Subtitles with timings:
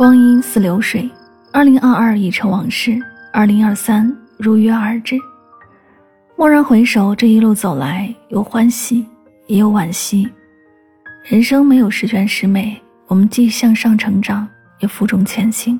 [0.00, 1.10] 光阴似流水，
[1.52, 2.98] 二零二二已成往事，
[3.34, 5.14] 二零二三如约而至。
[6.36, 9.04] 蓦然回首，这一路走来，有欢喜，
[9.46, 10.26] 也有惋惜。
[11.22, 15.78] 人生没有十全十美，我们既向上成长，也负重前行。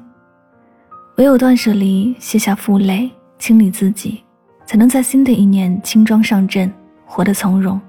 [1.17, 4.23] 唯有断舍离，卸下负累，清理自己，
[4.67, 6.71] 才能在新的一年轻装上阵，
[7.07, 7.81] 活得从容。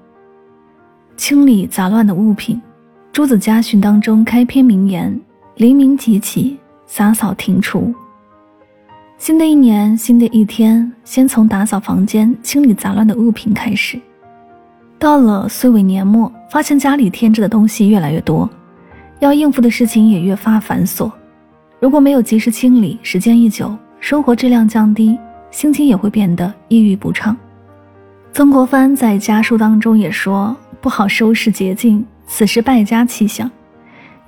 [1.18, 2.56] 清理杂乱的物品，
[3.12, 5.22] 《朱子家训》当中开篇名言。
[5.56, 7.94] 黎明即起，洒扫庭除。
[9.18, 14.00] 新的一年，新的一天，先从打扫房间、清理杂乱的物品开始。
[14.98, 18.50] 到了岁尾年末，发现家里添置的东西越来越多，
[19.20, 21.12] 要应付的事情也越发繁琐。
[21.80, 25.18] 如果没有及时清理，时间一久，生活质量降低，
[25.52, 27.36] 心情也会变得抑郁不畅。
[28.32, 33.50] 曾国藩在家书当中也说：“不好收拾洁净，此时败家气象。”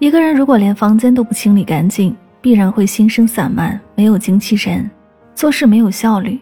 [0.04, 4.92] 一个人如果连房间都不清理干净，必然会心生散漫，没有精气神，
[5.34, 6.38] 做事没有效率，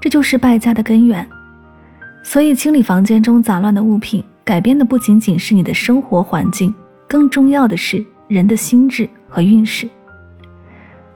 [0.00, 1.24] 这就是败家的根源。
[2.24, 6.74] 所以，清理房间中杂乱的物品，改变的不仅仅是你的生活环境，
[7.06, 9.88] 更重要的是人的心智和运势。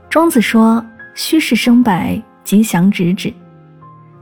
[0.09, 0.81] 庄子说
[1.17, 3.35] ：“虚实生白，吉祥直指。”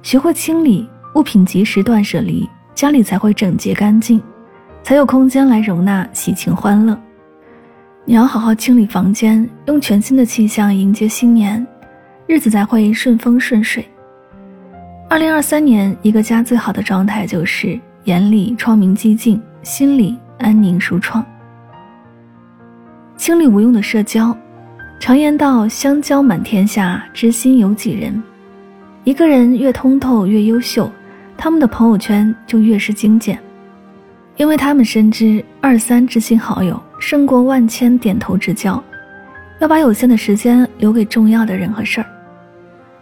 [0.03, 4.19] 学会清理物品，及时断舍离，家里才会整洁干净，
[4.83, 6.99] 才有空间来容纳喜庆欢乐。
[8.09, 11.65] 你要好好清理房间，用全新的气象迎接新年，
[12.27, 13.87] 日子才会顺风顺水。
[15.11, 21.23] 二零二三年，一个家最好的状态就是眼里窗明几净，心里安宁舒畅。
[23.19, 24.35] 清理无用的社交，
[24.99, 28.23] 常言道：“相交满天下，知心有几人？”
[29.05, 30.91] 一个人越通透越优秀，
[31.37, 33.39] 他们的朋友圈就越是精简，
[34.39, 36.83] 因为他们深知二三知心好友。
[37.01, 38.83] 胜过万千点头之交，
[39.61, 42.07] 要把有限的时间留给重要的人和事儿。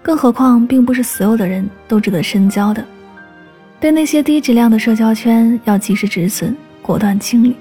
[0.03, 2.85] 更何况，并不是所有的人都值得深交的。
[3.81, 7.57] 对那些低质量的社交圈，要及时止损，果断清理。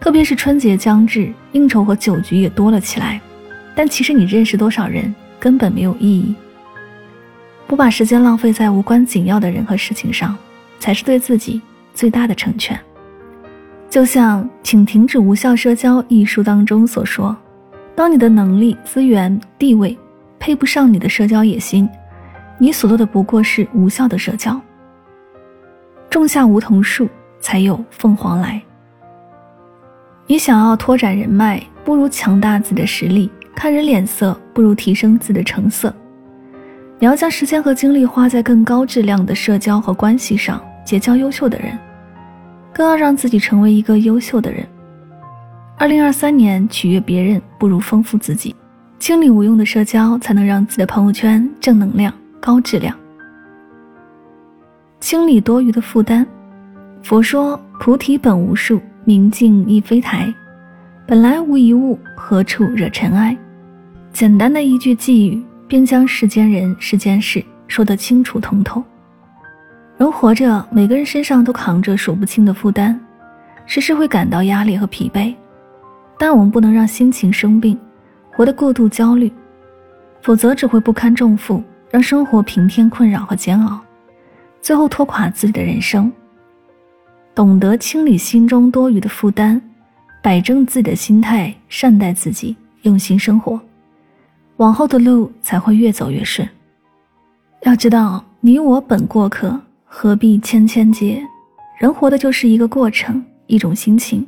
[0.00, 3.20] 特别是春节将至，应酬和酒局也多了起来，
[3.76, 6.34] 但其实你认识多少人根本没有意义。
[7.68, 10.36] 不把时间浪费在无关紧要的人和事情上，
[10.80, 11.62] 才是对自己
[11.96, 12.78] 最大的成全。
[13.88, 17.34] 就像《请停止无效社交》一书当中所说
[17.96, 19.96] ：“当你的能力、资源、地位
[20.38, 21.88] 配不上你的社交野心，
[22.58, 24.60] 你所做的不过是无效的社交。
[26.10, 27.08] 种下梧桐树，
[27.40, 28.60] 才有凤凰来。
[30.26, 35.94] 你想要拓展人脉，不如强大自己的实力；看人脸色，不如提升自己的成色。
[36.98, 41.78] 你要将时间和精力花在更高质量的社交和关系上，结交优秀的人。”
[42.76, 44.62] 更要让自己成为一个优秀的人。
[45.78, 48.54] 二零二三年，取悦别人不如丰富自己，
[48.98, 52.94] 清理无用的社交，才能让自己的朋友圈正能量、高质量。
[55.00, 56.26] 清理多余的负担。
[57.02, 60.30] 佛说：“菩提本无树，明镜亦非台，
[61.06, 63.34] 本来无一物，何处惹尘埃？”
[64.12, 68.84] 简单的一句寄语，便将世间人、世间事说得清楚通透。
[69.98, 72.98] 人活着，每个人身上都扛着数不清的负担，
[73.64, 75.34] 时时会感到压力和疲惫。
[76.18, 77.78] 但我们不能让心情生病，
[78.30, 79.32] 活得过度焦虑，
[80.20, 83.80] 否则只会不堪重负，让生活平添困扰和煎熬，
[84.60, 86.12] 最后拖垮自己的人生。
[87.34, 89.60] 懂得清理心中多余的负担，
[90.22, 93.58] 摆正自己的心态，善待自己，用心生活，
[94.58, 96.46] 往后的路才会越走越顺。
[97.62, 99.58] 要知道，你我本过客。
[99.98, 101.26] 何必千千结？
[101.78, 104.24] 人活的就是一个过程，一种心情。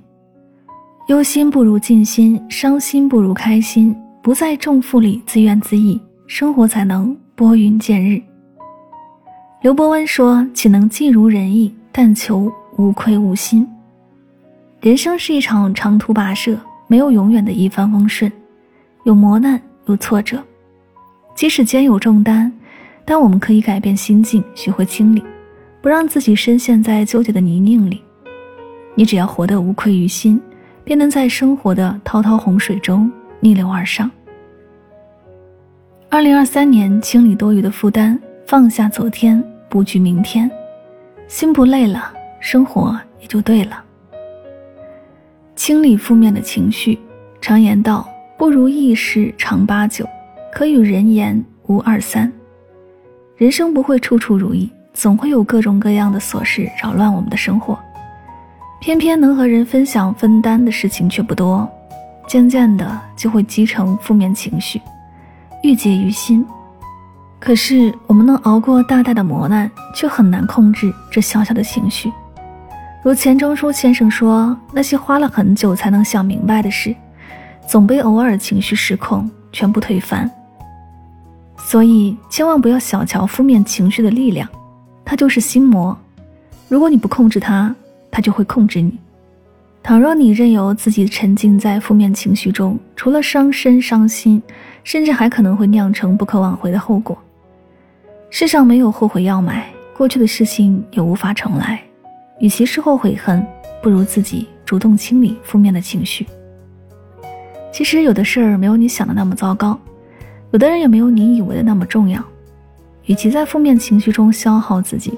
[1.09, 3.95] 忧心不如静心，伤心不如开心。
[4.23, 8.19] 不在重负里自怨自艾，生活才能拨云见日。
[9.61, 11.71] 刘伯温说：“岂能尽如人意？
[11.93, 13.69] 但求无愧无心。”
[14.81, 18.33] 人生是一场长途跋涉，没有永远的一帆风顺，
[19.05, 20.43] 有磨难，有挫折。
[21.35, 22.51] 即使肩有重担，
[23.05, 25.23] 但我们可以改变心境，学会清理。
[25.81, 28.03] 不让自己深陷在纠结的泥泞里，
[28.95, 30.41] 你只要活得无愧于心，
[30.85, 33.11] 便能在生活的滔滔洪水中
[33.41, 34.11] 逆流而上。
[36.11, 40.51] 二零二三年，清理多余的负担，放下昨天，布局明天，
[41.29, 43.85] 心不累了，生活也就对了。
[45.55, 46.99] 清理负面的情绪，
[47.41, 48.09] 常言道
[48.39, 50.07] ：“不如意事常八九，
[50.51, 52.33] 可与人言无二三。”
[53.37, 57.79] 人生不会处处如意，总会有各种各样的琐事扰乱我们的生活，
[58.81, 61.71] 偏偏能和人分享分担的事情却不多，
[62.27, 64.83] 渐渐的就会积成负面情绪。
[65.63, 66.45] 郁结于心，
[67.39, 72.13] 可是我们能熬过大大的磨难，却很难控制这小小的情绪。
[73.05, 76.93] 如钱钟书先生说：“那些花了很久才能想明白的事，
[77.69, 80.29] 总被偶尔情绪失控全部推翻。”
[81.57, 84.49] 所以，千万不要小瞧负面情绪的力量，
[85.11, 85.97] 它就是心魔。
[86.69, 87.75] 如果你不控制它，
[88.11, 88.93] 它就会控制你。
[89.83, 94.43] 倘若你任由自己沉浸在负面情绪中，除了伤身伤心，
[94.85, 97.17] 甚至还可能会酿成不可挽回的后果。
[98.29, 101.83] 世上没有后悔药买，过去的事情也无法重来。
[102.39, 103.43] 与其事后悔恨，
[103.83, 106.27] 不如自己主动清理负面的情绪。
[107.73, 109.81] 其实有的事儿没有你想的那么糟糕，
[110.51, 112.23] 有的人也没有你以为的那么重要。
[113.09, 115.13] 与其在负面情绪中消耗自己，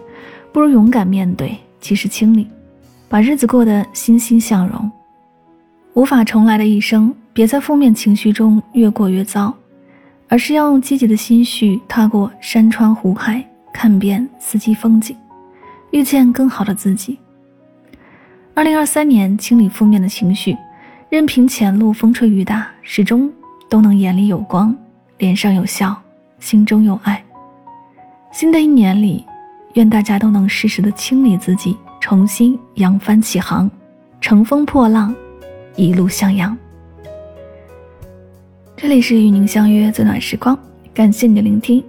[0.52, 2.48] 不如勇敢面对，及时清理。
[3.08, 4.88] 把日子过得欣欣向荣，
[5.94, 9.52] 无法重来的一生，别在负面情绪中越过越糟，
[10.28, 15.16] 而是要用积极的心绪踏过山川湖海，看遍四季风景，
[15.90, 17.18] 遇见更好的自己。
[18.54, 20.56] 二零二三年，清理负面的情绪，
[21.08, 23.28] 任凭前路风吹雨打，始终
[23.68, 24.72] 都能眼里有光，
[25.18, 26.00] 脸上有笑，
[26.38, 27.20] 心中有爱。
[28.32, 29.26] 新的一年里，
[29.74, 31.76] 愿大家都能适时的清理自己。
[32.00, 33.70] 重新扬帆起航，
[34.22, 35.14] 乘风破浪，
[35.76, 36.56] 一路向阳。
[38.74, 40.58] 这里是与您相约最暖时光，
[40.94, 41.84] 感谢你的聆听。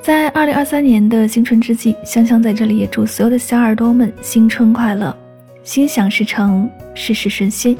[0.00, 5.14] 在二零二三年的新春之际，香香在这里也祝所有的小耳朵们新春快乐，
[5.62, 7.76] 心想事成，事事顺心。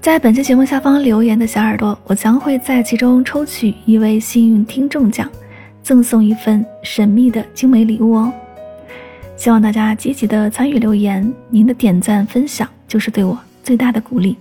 [0.00, 5.30] 在本期节目下方留言的小耳朵，我将会在其中抽取一位幸运听众奖，
[5.90, 8.32] 赠送一份神秘的精美礼物哦。
[9.36, 14.36] 希望大家积极的参与留言，您的点赞分享就是对我最大的鼓励。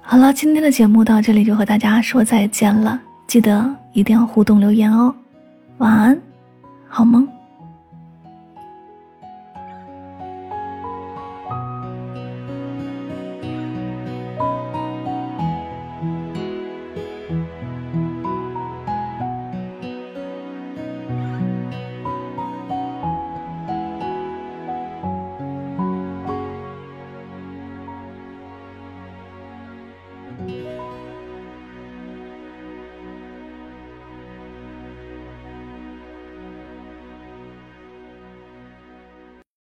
[0.00, 5.14] 好了，今天的节目到这里就和大家说再见了，记得一定要互动留言哦。
[5.76, 6.20] 晚安，
[6.88, 7.37] 好梦。